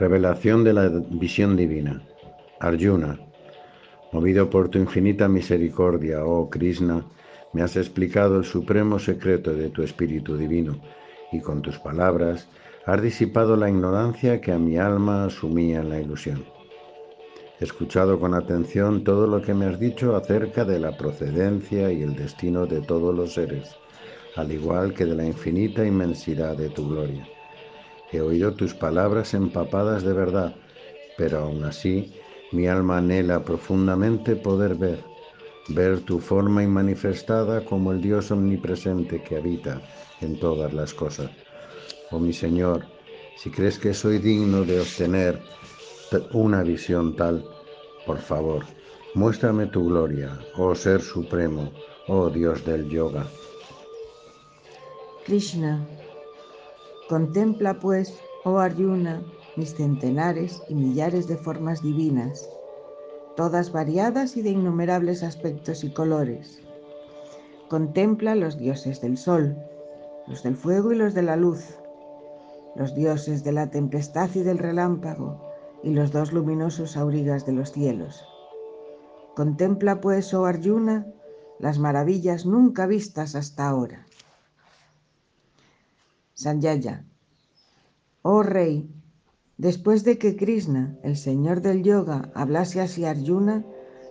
[0.00, 2.00] Revelación de la visión divina.
[2.58, 3.20] Arjuna,
[4.12, 7.04] movido por tu infinita misericordia, oh Krishna,
[7.52, 10.80] me has explicado el supremo secreto de tu espíritu divino
[11.32, 12.48] y con tus palabras
[12.86, 16.46] has disipado la ignorancia que a mi alma sumía en la ilusión.
[17.60, 22.00] He escuchado con atención todo lo que me has dicho acerca de la procedencia y
[22.00, 23.76] el destino de todos los seres,
[24.34, 27.28] al igual que de la infinita inmensidad de tu gloria.
[28.12, 30.54] He oído tus palabras empapadas de verdad,
[31.16, 32.12] pero aún así
[32.52, 34.98] mi alma anhela profundamente poder ver,
[35.68, 39.80] ver tu forma inmanifestada como el Dios omnipresente que habita
[40.20, 41.30] en todas las cosas.
[42.10, 42.84] Oh mi Señor,
[43.36, 45.40] si crees que soy digno de obtener
[46.32, 47.44] una visión tal,
[48.04, 48.64] por favor,
[49.14, 51.70] muéstrame tu gloria, oh Ser Supremo,
[52.08, 53.24] oh Dios del Yoga.
[55.24, 55.86] Krishna,
[57.10, 59.20] Contempla pues, oh Arjuna,
[59.56, 62.48] mis centenares y millares de formas divinas,
[63.34, 66.62] todas variadas y de innumerables aspectos y colores.
[67.68, 69.56] Contempla los dioses del sol,
[70.28, 71.80] los del fuego y los de la luz,
[72.76, 75.50] los dioses de la tempestad y del relámpago,
[75.82, 78.24] y los dos luminosos aurigas de los cielos.
[79.34, 81.08] Contempla pues, oh Arjuna,
[81.58, 84.06] las maravillas nunca vistas hasta ahora.
[86.40, 87.04] Sanjaya.
[88.22, 88.90] Oh rey,
[89.58, 93.62] después de que Krishna, el señor del yoga, hablase así a Arjuna,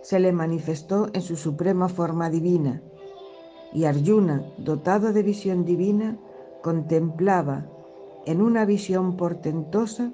[0.02, 2.82] se le manifestó en su suprema forma divina.
[3.72, 6.20] Y Arjuna, dotado de visión divina,
[6.62, 7.66] contemplaba
[8.26, 10.12] en una visión portentosa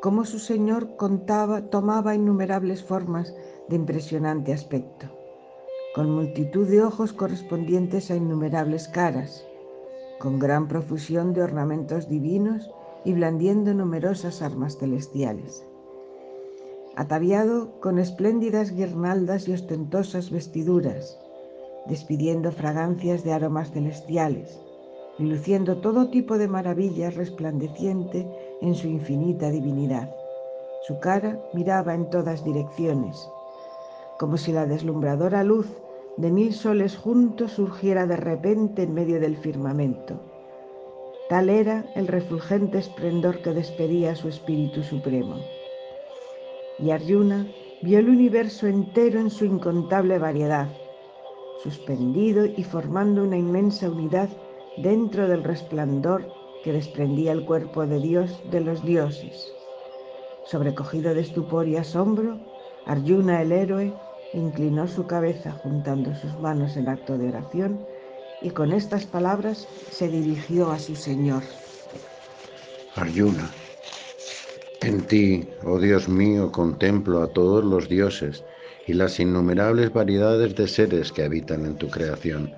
[0.00, 3.34] cómo su señor contaba, tomaba innumerables formas
[3.68, 5.06] de impresionante aspecto,
[5.96, 9.44] con multitud de ojos correspondientes a innumerables caras
[10.18, 12.70] con gran profusión de ornamentos divinos
[13.04, 15.64] y blandiendo numerosas armas celestiales.
[16.96, 21.18] Ataviado con espléndidas guirnaldas y ostentosas vestiduras,
[21.86, 24.58] despidiendo fragancias de aromas celestiales
[25.18, 28.26] y luciendo todo tipo de maravillas resplandeciente
[28.60, 30.14] en su infinita divinidad.
[30.86, 33.28] Su cara miraba en todas direcciones,
[34.18, 35.68] como si la deslumbradora luz
[36.16, 40.20] de mil soles juntos surgiera de repente en medio del firmamento.
[41.28, 45.36] Tal era el refulgente esplendor que despedía su espíritu supremo.
[46.78, 47.46] Y Arjuna
[47.82, 50.68] vio el universo entero en su incontable variedad,
[51.62, 54.28] suspendido y formando una inmensa unidad
[54.78, 56.26] dentro del resplandor
[56.62, 59.52] que desprendía el cuerpo de Dios de los dioses.
[60.44, 62.38] Sobrecogido de estupor y asombro,
[62.86, 63.92] Arjuna el héroe
[64.32, 67.86] inclinó su cabeza juntando sus manos en acto de oración
[68.42, 71.42] y con estas palabras se dirigió a su Señor.
[72.94, 73.50] Arjuna,
[74.82, 78.44] en ti, oh Dios mío, contemplo a todos los dioses
[78.86, 82.52] y las innumerables variedades de seres que habitan en tu creación.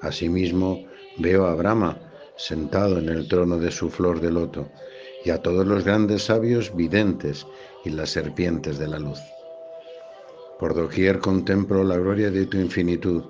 [0.00, 0.84] Asimismo,
[1.18, 1.98] veo a Brahma
[2.36, 4.68] sentado en el trono de su flor de loto
[5.24, 7.46] y a todos los grandes sabios videntes
[7.84, 9.18] y las serpientes de la luz.
[10.58, 13.22] Por doquier contemplo la gloria de tu infinitud,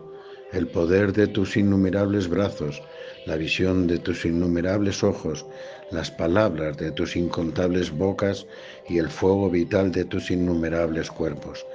[0.52, 2.80] el poder de tus innumerables brazos,
[3.26, 5.44] la visión de tus innumerables ojos,
[5.90, 8.46] las palabras de tus incontables bocas
[8.88, 11.66] y el fuego vital de tus innumerables cuerpos.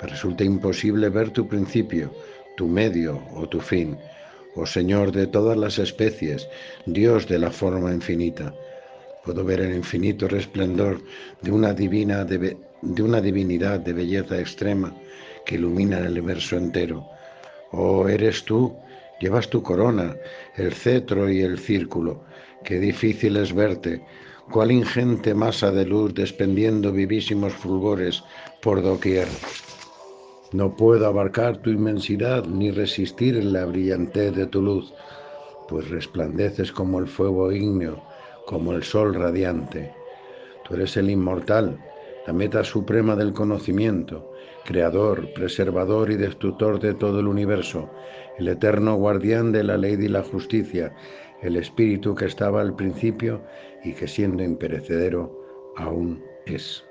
[0.00, 2.12] Resulta imposible ver tu principio,
[2.56, 3.98] tu medio o tu fin,
[4.54, 6.48] oh Señor de todas las especies,
[6.86, 8.54] Dios de la forma infinita.
[9.24, 11.00] Puedo ver el infinito resplendor
[11.40, 14.92] de una divina de una divinidad de belleza extrema
[15.46, 17.06] que ilumina el universo entero.
[17.70, 18.76] Oh, eres tú,
[19.20, 20.16] llevas tu corona,
[20.56, 22.24] el cetro y el círculo.
[22.64, 24.04] Qué difícil es verte,
[24.50, 28.22] cuál ingente masa de luz despendiendo vivísimos fulgores
[28.60, 29.28] por doquier.
[30.52, 34.92] No puedo abarcar tu inmensidad ni resistir la brillantez de tu luz,
[35.68, 38.02] pues resplandeces como el fuego ígneo,
[38.46, 39.92] como el sol radiante.
[40.64, 41.78] Tú eres el inmortal,
[42.26, 44.32] la meta suprema del conocimiento,
[44.64, 47.90] creador, preservador y destructor de todo el universo,
[48.38, 50.94] el eterno guardián de la ley y la justicia,
[51.42, 53.42] el espíritu que estaba al principio
[53.84, 56.84] y que siendo imperecedero aún es.